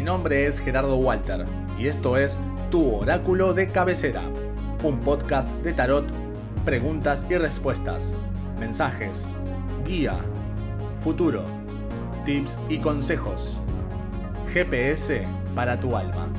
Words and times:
Mi 0.00 0.06
nombre 0.06 0.46
es 0.46 0.60
Gerardo 0.60 0.96
Walter 0.96 1.44
y 1.78 1.86
esto 1.86 2.16
es 2.16 2.38
Tu 2.70 2.96
Oráculo 2.96 3.52
de 3.52 3.70
Cabecera, 3.70 4.22
un 4.82 4.98
podcast 5.04 5.46
de 5.56 5.74
tarot, 5.74 6.06
preguntas 6.64 7.26
y 7.28 7.36
respuestas, 7.36 8.16
mensajes, 8.58 9.34
guía, 9.84 10.18
futuro, 11.04 11.44
tips 12.24 12.58
y 12.70 12.80
consejos. 12.80 13.58
GPS 14.54 15.22
para 15.54 15.78
tu 15.78 15.94
alma. 15.94 16.32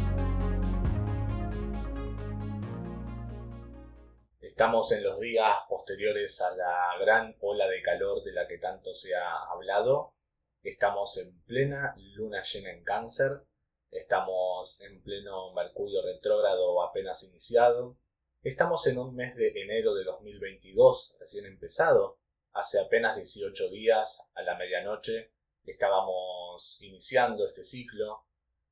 Estamos 4.40 4.92
en 4.92 5.04
los 5.04 5.20
días 5.20 5.56
posteriores 5.70 6.42
a 6.42 6.56
la 6.56 6.98
gran 7.00 7.36
ola 7.42 7.68
de 7.68 7.84
calor 7.84 8.24
de 8.24 8.32
la 8.34 8.48
que 8.48 8.58
tanto 8.58 8.92
se 8.92 9.14
ha 9.16 9.52
hablado. 9.52 10.16
Estamos 10.64 11.16
en 11.18 11.40
plena 11.44 11.94
luna 12.16 12.42
llena 12.42 12.72
en 12.72 12.84
cáncer. 12.84 13.44
Estamos 13.92 14.80
en 14.84 15.04
pleno 15.04 15.52
Mercurio 15.52 16.02
retrógrado 16.02 16.82
apenas 16.82 17.24
iniciado. 17.24 17.98
Estamos 18.42 18.88
en 18.88 18.98
un 18.98 19.14
mes 19.14 19.36
de 19.36 19.50
enero 19.50 19.94
de 19.94 20.06
2022 20.06 21.18
recién 21.20 21.46
empezado. 21.46 22.18
Hace 22.54 22.80
apenas 22.80 23.18
18 23.18 23.70
días, 23.70 24.32
a 24.34 24.44
la 24.44 24.58
medianoche, 24.58 25.34
estábamos 25.66 26.82
iniciando 26.82 27.46
este 27.46 27.66
ciclo, 27.66 28.26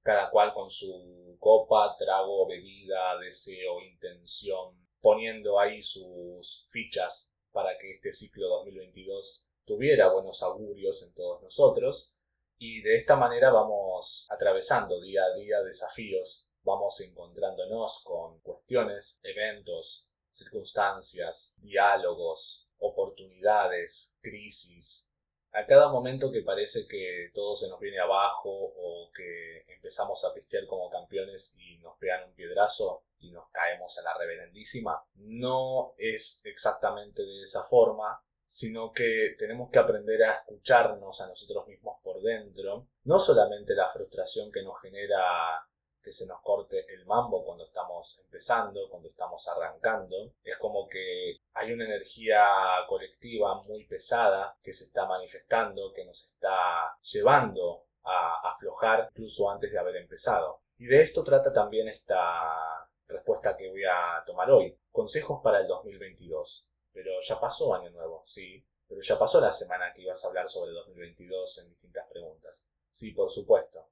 cada 0.04 0.32
cual 0.32 0.54
con 0.54 0.70
su 0.70 1.36
copa, 1.38 1.98
trago, 1.98 2.48
bebida, 2.48 3.18
deseo, 3.20 3.82
intención, 3.82 4.88
poniendo 5.02 5.60
ahí 5.60 5.82
sus 5.82 6.66
fichas 6.70 7.36
para 7.52 7.78
que 7.78 7.92
este 7.92 8.14
ciclo 8.14 8.48
2022 8.48 9.50
tuviera 9.66 10.14
buenos 10.14 10.42
augurios 10.44 11.04
en 11.04 11.14
todos 11.14 11.42
nosotros 11.42 12.16
y 12.60 12.82
de 12.82 12.96
esta 12.96 13.16
manera 13.16 13.52
vamos 13.52 14.28
atravesando 14.30 15.02
día 15.02 15.24
a 15.24 15.34
día 15.34 15.62
desafíos, 15.62 16.50
vamos 16.62 17.00
encontrándonos 17.02 18.04
con 18.04 18.40
cuestiones, 18.42 19.20
eventos, 19.24 20.10
circunstancias, 20.30 21.56
diálogos, 21.58 22.70
oportunidades, 22.78 24.18
crisis. 24.22 25.10
A 25.52 25.66
cada 25.66 25.92
momento 25.92 26.32
que 26.32 26.44
parece 26.44 26.88
que 26.88 27.32
todo 27.34 27.56
se 27.56 27.68
nos 27.68 27.80
viene 27.80 28.00
abajo 28.00 28.52
o 28.52 29.10
que 29.12 29.66
empezamos 29.74 30.24
a 30.26 30.34
pistear 30.34 30.68
como 30.68 30.90
campeones 30.90 31.56
y 31.58 31.80
nos 31.80 31.98
pegan 31.98 32.28
un 32.28 32.36
piedrazo, 32.36 33.06
y 33.20 33.32
nos 33.32 33.50
caemos 33.52 33.98
a 33.98 34.02
la 34.02 34.18
reverendísima. 34.18 35.04
No 35.16 35.94
es 35.98 36.42
exactamente 36.46 37.24
de 37.24 37.44
esa 37.44 37.64
forma, 37.64 38.24
sino 38.46 38.92
que 38.92 39.36
tenemos 39.38 39.70
que 39.70 39.80
aprender 39.80 40.24
a 40.24 40.34
escucharnos 40.34 41.22
a 41.22 41.28
nosotros 41.28 41.68
mismos 41.68 41.99
dentro. 42.22 42.88
No 43.04 43.20
solamente 43.20 43.74
la 43.74 43.90
frustración 43.90 44.52
que 44.52 44.64
nos 44.64 44.80
genera 44.82 45.66
que 46.02 46.12
se 46.12 46.26
nos 46.26 46.42
corte 46.42 46.86
el 46.94 47.06
mambo 47.06 47.44
cuando 47.44 47.66
estamos 47.66 48.22
empezando, 48.24 48.90
cuando 48.90 49.10
estamos 49.10 49.48
arrancando. 49.48 50.34
Es 50.44 50.58
como 50.58 50.88
que 50.88 51.42
hay 51.54 51.72
una 51.72 51.86
energía 51.86 52.46
colectiva 52.88 53.62
muy 53.64 53.86
pesada 53.86 54.58
que 54.62 54.72
se 54.72 54.86
está 54.86 55.06
manifestando, 55.06 55.92
que 55.94 56.06
nos 56.06 56.24
está 56.24 56.98
llevando 57.02 57.88
a 58.04 58.52
aflojar 58.52 59.10
incluso 59.12 59.50
antes 59.50 59.72
de 59.72 59.80
haber 59.80 59.98
empezado. 59.98 60.62
Y 60.78 60.86
de 60.86 61.02
esto 61.02 61.24
trata 61.24 61.52
también 61.52 61.88
esta 61.90 62.90
respuesta 63.08 63.58
que 63.58 63.70
voy 63.70 63.84
a 63.84 64.24
tomar 64.26 64.50
hoy. 64.50 64.78
Consejos 64.92 65.42
para 65.44 65.60
el 65.60 65.68
2022. 65.68 66.68
Pero 66.92 67.12
ya 67.22 67.40
pasó 67.40 67.74
Año 67.74 67.90
Nuevo, 67.92 68.22
sí. 68.24 68.66
Pero 68.90 69.02
ya 69.02 69.20
pasó 69.20 69.40
la 69.40 69.52
semana 69.52 69.94
que 69.94 70.02
ibas 70.02 70.26
a 70.26 70.28
hablar 70.28 70.50
sobre 70.50 70.72
el 70.72 70.76
2022 70.76 71.60
en 71.60 71.70
distintas 71.70 72.08
preguntas. 72.12 72.68
Sí, 72.90 73.12
por 73.12 73.30
supuesto. 73.30 73.92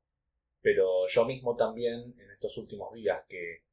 Pero 0.59 1.05
yo 1.07 1.23
mismo 1.23 1.55
también, 1.55 2.15
en 2.19 2.31
estos 2.31 2.57
últimos 2.57 2.91
días 2.93 3.23
que 3.29 3.63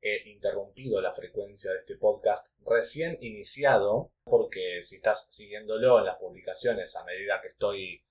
he 0.00 0.30
interrumpido 0.30 1.00
la 1.00 1.12
frecuencia 1.12 1.72
de 1.72 1.78
este 1.78 1.96
podcast 1.96 2.54
recién 2.60 3.18
iniciado, 3.20 4.12
porque 4.22 4.80
si 4.84 4.96
estás 4.96 5.26
siguiéndolo 5.34 5.98
en 5.98 6.04
las 6.04 6.18
publicaciones 6.18 6.94
a 6.94 7.04
medida 7.04 7.40
que 7.42 7.48
estoy 7.48 8.04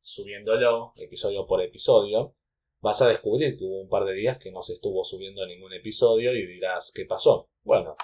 subiéndolo, 0.00 0.94
episodio 0.96 1.46
por 1.46 1.60
episodio, 1.60 2.34
vas 2.80 3.02
a 3.02 3.08
descubrir 3.08 3.58
que 3.58 3.64
hubo 3.64 3.82
un 3.82 3.90
par 3.90 4.06
de 4.06 4.14
días 4.14 4.38
que 4.38 4.50
no 4.50 4.62
se 4.62 4.72
estuvo 4.72 5.04
subiendo 5.04 5.44
ningún 5.46 5.74
episodio 5.74 6.32
y 6.32 6.46
dirás, 6.46 6.92
¿qué 6.94 7.04
pasó? 7.04 7.50
Bueno, 7.62 7.94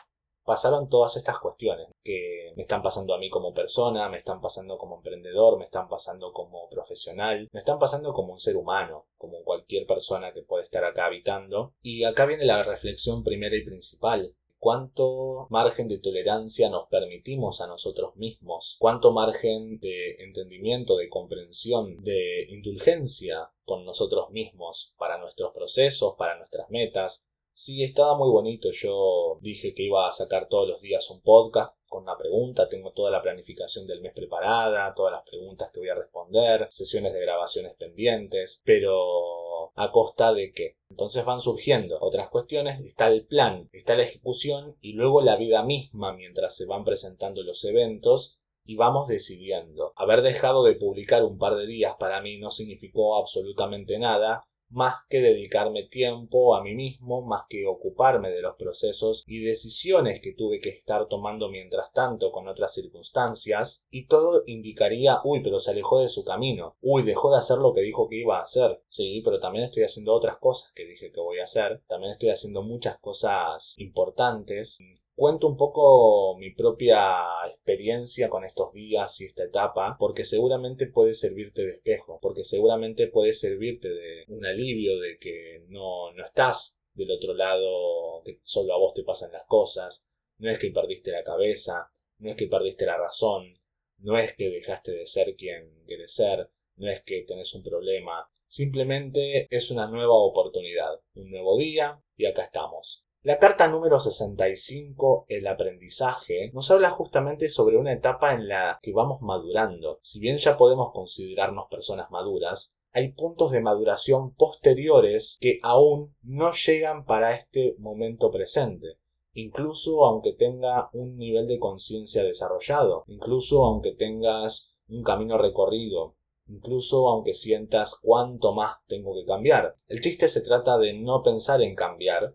pasaron 0.45 0.89
todas 0.89 1.17
estas 1.17 1.39
cuestiones 1.39 1.89
que 2.03 2.53
me 2.57 2.63
están 2.63 2.83
pasando 2.83 3.15
a 3.15 3.19
mí 3.19 3.31
como 3.31 3.55
persona, 3.55 4.09
me 4.09 4.19
están 4.19 4.41
pasando 4.41 4.79
como 4.79 4.97
emprendedor, 4.97 5.59
me 5.59 5.65
están 5.65 5.89
pasando 5.89 6.33
como 6.33 6.69
profesional, 6.69 7.49
me 7.53 7.59
están 7.59 7.79
pasando 7.79 8.13
como 8.13 8.33
un 8.33 8.41
ser 8.41 8.57
humano, 8.57 9.07
como 9.17 9.43
cualquier 9.45 9.87
persona 9.87 10.33
que 10.33 10.43
puede 10.43 10.65
estar 10.65 10.85
acá 10.85 11.07
habitando. 11.07 11.75
Y 11.83 12.05
acá 12.05 12.27
viene 12.27 12.45
la 12.45 12.63
reflexión 12.63 13.23
primera 13.23 13.57
y 13.57 13.65
principal 13.65 14.35
cuánto 14.63 15.49
margen 15.51 15.89
de 15.89 15.99
tolerancia 15.99 16.71
nos 16.71 16.87
permitimos 16.87 17.61
a 17.61 17.67
nosotros 17.67 18.15
mismos, 18.15 18.77
cuánto 18.79 19.11
margen 19.11 19.81
de 19.81 20.13
entendimiento, 20.21 20.97
de 20.97 21.09
comprensión, 21.09 22.01
de 22.05 22.47
indulgencia 22.49 23.51
con 23.65 23.85
nosotros 23.85 24.31
mismos 24.31 24.95
para 24.97 25.19
nuestros 25.19 25.53
procesos, 25.53 26.15
para 26.17 26.39
nuestras 26.39 26.71
metas. 26.71 27.25
Sí, 27.55 27.83
estaba 27.83 28.17
muy 28.17 28.31
bonito. 28.31 28.71
Yo 28.73 29.39
dije 29.41 29.75
que 29.75 29.85
iba 29.85 30.09
a 30.09 30.13
sacar 30.13 30.49
todos 30.49 30.69
los 30.69 30.81
días 30.81 31.11
un 31.11 31.21
podcast 31.21 31.77
con 31.87 32.05
una 32.05 32.17
pregunta. 32.17 32.69
Tengo 32.69 32.93
toda 32.93 33.11
la 33.11 33.23
planificación 33.23 33.87
del 33.87 34.01
mes 34.01 34.15
preparada, 34.15 34.95
todas 34.95 35.13
las 35.13 35.23
preguntas 35.23 35.71
que 35.71 35.81
voy 35.81 35.91
a 35.91 35.95
responder, 35.95 36.67
sesiones 36.71 37.13
de 37.13 37.21
grabaciones 37.21 37.75
pendientes, 37.75 38.63
pero 38.65 39.71
a 39.75 39.93
costa 39.93 40.33
de 40.33 40.53
qué. 40.53 40.79
Entonces 40.91 41.25
van 41.25 41.41
surgiendo 41.41 41.99
otras 42.01 42.31
cuestiones, 42.31 42.81
está 42.81 43.09
el 43.09 43.27
plan, 43.27 43.69
está 43.73 43.97
la 43.97 44.05
ejecución 44.05 44.77
y 44.81 44.95
luego 44.95 45.21
la 45.21 45.37
vida 45.37 45.63
misma 45.63 46.15
mientras 46.15 46.57
se 46.57 46.67
van 46.67 46.85
presentando 46.85 47.43
los 47.43 47.65
eventos 47.65 48.39
y 48.65 48.77
vamos 48.77 49.09
decidiendo. 49.09 49.93
Haber 49.97 50.23
dejado 50.23 50.65
de 50.65 50.75
publicar 50.75 51.25
un 51.25 51.39
par 51.39 51.57
de 51.57 51.67
días 51.67 51.97
para 51.99 52.21
mí 52.23 52.39
no 52.39 52.51
significó 52.51 53.17
absolutamente 53.17 53.99
nada, 53.99 54.45
más 54.73 54.97
que 55.09 55.21
dedicarme 55.21 55.85
tiempo 55.85 56.55
a 56.57 56.63
mí 56.63 56.75
mismo, 56.75 57.23
más 57.23 57.45
que 57.49 57.67
ocuparme 57.67 58.31
de 58.31 58.43
los 58.43 58.57
procesos 58.57 59.25
y 59.27 59.43
decisiones 59.45 60.21
que 60.21 60.33
tuve 60.33 60.61
que 60.61 60.71
estar 60.71 61.07
tomando 61.09 61.49
mientras 61.49 61.93
tanto 61.93 62.33
con 62.33 62.49
otras 62.49 62.75
circunstancias, 62.75 63.85
y 63.91 64.07
todo 64.07 64.43
indicaría, 64.47 65.21
uy, 65.25 65.43
pero 65.43 65.61
se 65.61 65.71
alejó 65.71 66.01
de 66.01 66.09
su 66.09 66.25
camino, 66.25 66.77
uy, 66.81 67.03
dejó 67.03 67.31
de 67.31 67.39
hacer 67.39 67.59
lo 67.59 67.75
que 67.75 67.83
dijo 67.83 68.09
que 68.09 68.17
iba 68.17 68.39
a 68.39 68.45
hacer, 68.45 68.83
sí, 68.89 69.21
pero 69.25 69.39
también 69.39 69.65
estoy 69.65 69.85
haciendo 69.85 70.15
otras 70.15 70.39
cosas 70.39 70.73
que 70.75 70.87
dije 70.87 71.13
que 71.13 71.21
voy 71.21 71.39
a 71.39 71.45
hacer, 71.45 71.83
también 71.89 72.13
estoy 72.13 72.31
haciendo 72.31 72.63
muchas 72.63 72.99
cosas 72.99 73.75
importantes, 73.79 74.79
Cuento 75.15 75.47
un 75.47 75.59
poco 75.59 76.39
mi 76.39 76.51
propia 76.55 77.42
experiencia 77.63 78.29
con 78.29 78.45
estos 78.45 78.73
días 78.73 79.21
y 79.21 79.27
esta 79.27 79.45
etapa, 79.45 79.97
porque 79.99 80.25
seguramente 80.25 80.89
puede 80.89 81.15
servirte 81.15 81.63
de 81.65 81.75
espejo, 81.75 82.19
porque 82.21 82.43
seguramente 82.43 83.07
puede 83.07 83.33
servirte 83.33 83.89
de 83.89 84.25
un 84.29 84.45
alivio 84.45 84.99
de 84.99 85.17
que 85.19 85.65
no, 85.69 86.13
no 86.13 86.25
estás 86.25 86.81
del 86.95 87.13
otro 87.13 87.35
lado, 87.35 88.23
que 88.25 88.41
solo 88.43 88.75
a 88.75 88.79
vos 88.79 88.95
te 88.95 89.05
pasan 89.05 89.31
las 89.31 89.45
cosas, 89.45 90.05
no 90.39 90.51
es 90.51 90.59
que 90.59 90.73
perdiste 90.73 91.13
la 91.13 91.23
cabeza, 91.23 91.93
no 92.19 92.31
es 92.31 92.37
que 92.37 92.49
perdiste 92.49 92.85
la 92.85 92.99
razón, 92.99 93.55
no 93.99 94.19
es 94.19 94.35
que 94.35 94.51
dejaste 94.51 94.91
de 94.91 95.07
ser 95.07 95.37
quien 95.37 95.85
quieres 95.87 96.13
ser, 96.13 96.51
no 96.77 96.91
es 96.91 97.03
que 97.05 97.23
tenés 97.23 97.55
un 97.55 97.63
problema, 97.63 98.29
simplemente 98.49 99.47
es 99.51 99.71
una 99.71 99.87
nueva 99.87 100.15
oportunidad, 100.15 101.01
un 101.15 101.31
nuevo 101.31 101.57
día 101.57 102.03
y 102.17 102.27
acá 102.27 102.43
estamos. 102.43 103.05
La 103.25 103.39
carta 103.39 103.69
número 103.69 104.01
65, 104.01 105.27
el 105.29 105.47
aprendizaje, 105.47 106.51
nos 106.55 106.69
habla 106.73 106.91
justamente 106.91 107.49
sobre 107.49 107.77
una 107.77 107.93
etapa 107.93 108.35
en 108.35 108.49
la 108.49 108.81
que 108.83 108.93
vamos 108.93 109.23
madurando. 109.23 110.01
Si 110.03 110.19
bien 110.19 110.39
ya 110.39 110.57
podemos 110.57 110.91
considerarnos 110.93 111.67
personas 111.71 112.11
maduras, 112.11 112.75
hay 112.91 113.13
puntos 113.13 113.53
de 113.53 113.61
maduración 113.61 114.35
posteriores 114.35 115.39
que 115.41 115.61
aún 115.63 116.17
no 116.23 116.51
llegan 116.51 117.05
para 117.05 117.37
este 117.37 117.77
momento 117.79 118.33
presente. 118.33 118.99
Incluso 119.35 120.05
aunque 120.05 120.33
tenga 120.33 120.91
un 120.93 121.17
nivel 121.17 121.47
de 121.47 121.61
conciencia 121.61 122.25
desarrollado, 122.25 123.05
incluso 123.07 123.65
aunque 123.65 123.93
tengas 123.93 124.75
un 124.89 125.05
camino 125.05 125.39
recorrido, 125.39 126.17
incluso 126.49 127.09
aunque 127.09 127.35
sientas 127.35 128.01
cuánto 128.03 128.53
más 128.53 128.79
tengo 128.89 129.15
que 129.15 129.25
cambiar. 129.25 129.77
El 129.87 130.01
chiste 130.01 130.27
se 130.27 130.41
trata 130.41 130.77
de 130.77 130.95
no 130.95 131.23
pensar 131.23 131.63
en 131.63 131.77
cambiar, 131.77 132.35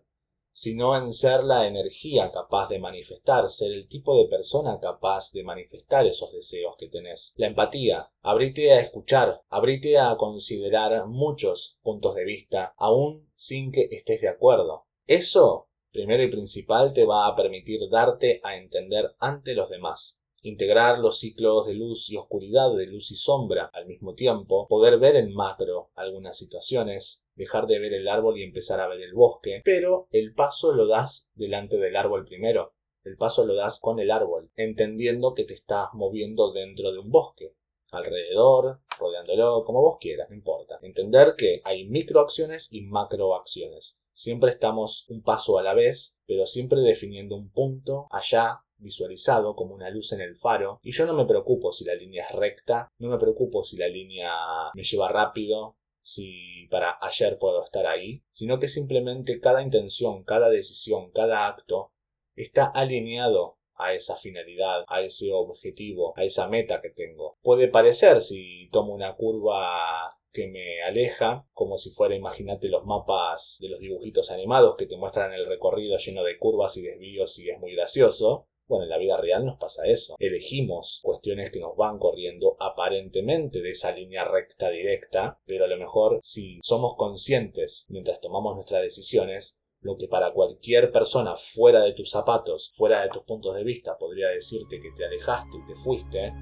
sino 0.58 0.96
en 0.96 1.12
ser 1.12 1.44
la 1.44 1.68
energía 1.68 2.32
capaz 2.32 2.68
de 2.68 2.80
manifestar, 2.80 3.48
ser 3.48 3.70
el 3.70 3.86
tipo 3.86 4.18
de 4.18 4.28
persona 4.28 4.80
capaz 4.80 5.30
de 5.30 5.44
manifestar 5.44 6.04
esos 6.04 6.32
deseos 6.32 6.74
que 6.76 6.88
tenés. 6.88 7.32
La 7.36 7.46
empatía, 7.46 8.10
abrite 8.22 8.72
a 8.72 8.80
escuchar, 8.80 9.40
abrite 9.50 9.98
a 9.98 10.16
considerar 10.16 11.06
muchos 11.06 11.78
puntos 11.80 12.16
de 12.16 12.24
vista, 12.24 12.74
aun 12.76 13.30
sin 13.36 13.70
que 13.70 13.82
estés 13.92 14.20
de 14.20 14.30
acuerdo. 14.30 14.88
Eso, 15.06 15.68
primero 15.92 16.24
y 16.24 16.28
principal, 16.28 16.92
te 16.92 17.04
va 17.04 17.28
a 17.28 17.36
permitir 17.36 17.88
darte 17.88 18.40
a 18.42 18.56
entender 18.56 19.14
ante 19.20 19.54
los 19.54 19.70
demás. 19.70 20.20
Integrar 20.42 20.98
los 20.98 21.20
ciclos 21.20 21.68
de 21.68 21.74
luz 21.74 22.10
y 22.10 22.16
oscuridad, 22.16 22.74
de 22.74 22.86
luz 22.86 23.12
y 23.12 23.14
sombra 23.14 23.70
al 23.72 23.86
mismo 23.86 24.14
tiempo, 24.14 24.66
poder 24.66 24.98
ver 24.98 25.14
en 25.14 25.32
macro 25.32 25.92
algunas 25.94 26.36
situaciones, 26.36 27.24
dejar 27.38 27.66
de 27.66 27.78
ver 27.78 27.94
el 27.94 28.08
árbol 28.08 28.38
y 28.38 28.42
empezar 28.42 28.80
a 28.80 28.88
ver 28.88 29.00
el 29.00 29.14
bosque, 29.14 29.62
pero 29.64 30.08
el 30.10 30.34
paso 30.34 30.72
lo 30.72 30.86
das 30.86 31.30
delante 31.34 31.78
del 31.78 31.96
árbol 31.96 32.26
primero. 32.26 32.74
El 33.04 33.16
paso 33.16 33.46
lo 33.46 33.54
das 33.54 33.78
con 33.80 34.00
el 34.00 34.10
árbol, 34.10 34.50
entendiendo 34.56 35.32
que 35.32 35.44
te 35.44 35.54
estás 35.54 35.88
moviendo 35.94 36.52
dentro 36.52 36.92
de 36.92 36.98
un 36.98 37.10
bosque, 37.10 37.54
alrededor, 37.90 38.80
rodeándolo, 38.98 39.64
como 39.64 39.80
vos 39.80 39.96
quieras, 39.98 40.28
no 40.28 40.36
importa. 40.36 40.78
Entender 40.82 41.34
que 41.38 41.62
hay 41.64 41.86
microacciones 41.88 42.70
y 42.72 42.82
macroacciones. 42.82 43.98
Siempre 44.12 44.50
estamos 44.50 45.08
un 45.08 45.22
paso 45.22 45.58
a 45.58 45.62
la 45.62 45.74
vez, 45.74 46.20
pero 46.26 46.44
siempre 46.44 46.80
definiendo 46.80 47.36
un 47.36 47.50
punto 47.50 48.08
allá 48.10 48.64
visualizado 48.78 49.54
como 49.54 49.74
una 49.74 49.90
luz 49.90 50.12
en 50.12 50.20
el 50.20 50.36
faro 50.36 50.80
y 50.82 50.92
yo 50.92 51.06
no 51.06 51.14
me 51.14 51.24
preocupo 51.24 51.72
si 51.72 51.84
la 51.84 51.94
línea 51.94 52.24
es 52.28 52.36
recta, 52.36 52.88
no 52.98 53.08
me 53.08 53.18
preocupo 53.18 53.64
si 53.64 53.76
la 53.76 53.88
línea 53.88 54.32
me 54.74 54.82
lleva 54.82 55.08
rápido, 55.08 55.76
si 56.02 56.66
para 56.70 56.98
ayer 57.00 57.38
puedo 57.38 57.62
estar 57.64 57.86
ahí, 57.86 58.22
sino 58.30 58.58
que 58.58 58.68
simplemente 58.68 59.40
cada 59.40 59.62
intención, 59.62 60.24
cada 60.24 60.48
decisión, 60.48 61.10
cada 61.12 61.46
acto 61.46 61.92
está 62.34 62.66
alineado 62.66 63.58
a 63.74 63.94
esa 63.94 64.16
finalidad, 64.16 64.84
a 64.88 65.02
ese 65.02 65.32
objetivo, 65.32 66.12
a 66.16 66.24
esa 66.24 66.48
meta 66.48 66.80
que 66.80 66.90
tengo. 66.90 67.38
Puede 67.42 67.68
parecer 67.68 68.20
si 68.20 68.68
tomo 68.70 68.92
una 68.92 69.14
curva 69.14 70.18
que 70.32 70.46
me 70.48 70.82
aleja, 70.82 71.46
como 71.52 71.78
si 71.78 71.90
fuera, 71.90 72.14
imagínate 72.14 72.68
los 72.68 72.84
mapas 72.84 73.56
de 73.60 73.68
los 73.68 73.80
dibujitos 73.80 74.30
animados 74.30 74.76
que 74.76 74.86
te 74.86 74.96
muestran 74.96 75.32
el 75.32 75.46
recorrido 75.46 75.96
lleno 75.98 76.22
de 76.22 76.38
curvas 76.38 76.76
y 76.76 76.82
desvíos 76.82 77.38
y 77.38 77.50
es 77.50 77.58
muy 77.58 77.74
gracioso. 77.74 78.48
Bueno, 78.68 78.84
en 78.84 78.90
la 78.90 78.98
vida 78.98 79.16
real 79.16 79.46
nos 79.46 79.56
pasa 79.56 79.86
eso. 79.86 80.14
Elegimos 80.18 81.00
cuestiones 81.02 81.50
que 81.50 81.58
nos 81.58 81.74
van 81.74 81.98
corriendo 81.98 82.54
aparentemente 82.60 83.62
de 83.62 83.70
esa 83.70 83.92
línea 83.92 84.24
recta 84.24 84.68
directa, 84.68 85.40
pero 85.46 85.64
a 85.64 85.68
lo 85.68 85.78
mejor 85.78 86.20
si 86.22 86.60
somos 86.62 86.94
conscientes 86.96 87.86
mientras 87.88 88.20
tomamos 88.20 88.54
nuestras 88.56 88.82
decisiones, 88.82 89.58
lo 89.80 89.96
que 89.96 90.06
para 90.06 90.32
cualquier 90.34 90.92
persona 90.92 91.34
fuera 91.36 91.80
de 91.80 91.94
tus 91.94 92.10
zapatos, 92.10 92.70
fuera 92.74 93.00
de 93.00 93.08
tus 93.08 93.22
puntos 93.22 93.56
de 93.56 93.64
vista, 93.64 93.96
podría 93.96 94.28
decirte 94.28 94.80
que 94.82 94.90
te 94.94 95.06
alejaste 95.06 95.56
y 95.56 95.66
te 95.66 95.80
fuiste, 95.80 96.32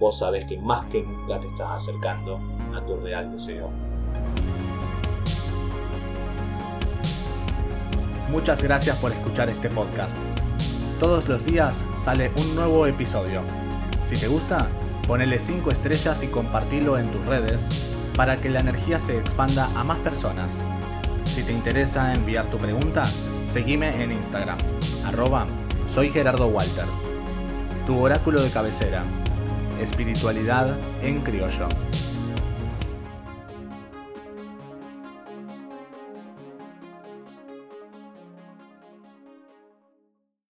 vos 0.00 0.18
sabés 0.18 0.46
que 0.46 0.58
más 0.58 0.90
que 0.90 1.00
nunca 1.00 1.38
te 1.38 1.46
estás 1.46 1.82
acercando 1.82 2.38
a 2.74 2.84
tu 2.84 2.96
real 2.96 3.30
deseo. 3.30 3.70
Muchas 8.30 8.62
gracias 8.64 8.96
por 8.98 9.12
escuchar 9.12 9.48
este 9.48 9.70
podcast. 9.70 10.16
Todos 10.98 11.28
los 11.28 11.44
días 11.44 11.84
sale 12.00 12.32
un 12.36 12.56
nuevo 12.56 12.84
episodio. 12.86 13.42
Si 14.02 14.16
te 14.16 14.26
gusta, 14.26 14.68
ponele 15.06 15.38
5 15.38 15.70
estrellas 15.70 16.22
y 16.24 16.26
compartilo 16.26 16.98
en 16.98 17.10
tus 17.12 17.24
redes 17.24 17.68
para 18.16 18.40
que 18.40 18.50
la 18.50 18.60
energía 18.60 18.98
se 18.98 19.16
expanda 19.16 19.68
a 19.76 19.84
más 19.84 19.98
personas. 19.98 20.60
Si 21.24 21.44
te 21.44 21.52
interesa 21.52 22.12
enviar 22.12 22.50
tu 22.50 22.58
pregunta, 22.58 23.04
seguime 23.46 24.02
en 24.02 24.10
Instagram, 24.10 24.58
arroba 25.06 25.46
soy 25.88 26.10
Gerardo 26.10 26.48
Walter. 26.48 26.84
Tu 27.86 27.98
oráculo 27.98 28.42
de 28.42 28.50
cabecera. 28.50 29.04
Espiritualidad 29.80 30.76
en 31.00 31.22
criollo. 31.22 31.68